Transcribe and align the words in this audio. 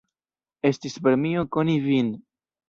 Estis 0.69 0.97
premio 1.09 1.45
koni 1.57 1.77
vin. 1.85 2.11